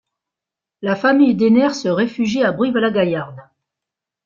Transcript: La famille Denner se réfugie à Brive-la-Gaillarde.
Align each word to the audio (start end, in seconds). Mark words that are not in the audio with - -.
La 0.81 0.95
famille 0.95 1.35
Denner 1.35 1.75
se 1.75 1.87
réfugie 1.87 2.41
à 2.43 2.51
Brive-la-Gaillarde. 2.51 3.37